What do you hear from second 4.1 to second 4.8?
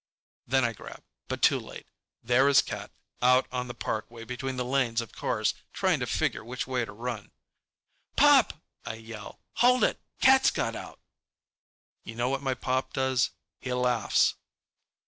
between the